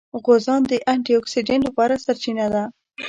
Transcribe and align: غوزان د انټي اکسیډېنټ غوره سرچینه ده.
غوزان 0.23 0.61
د 0.67 0.73
انټي 0.91 1.13
اکسیډېنټ 1.19 1.63
غوره 1.73 1.97
سرچینه 2.05 2.45
ده. 2.53 2.63